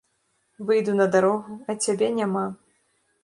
Выйду 0.69 0.95
на 1.01 1.05
дарогу, 1.17 1.51
а 1.69 1.75
цябе 1.83 2.09
няма. 2.21 2.45